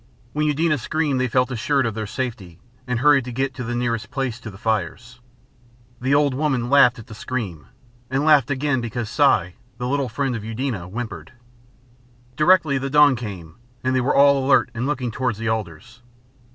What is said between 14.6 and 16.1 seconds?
and looking towards the alders.